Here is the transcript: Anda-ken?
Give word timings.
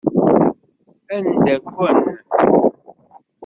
Anda-ken? 1.15 1.97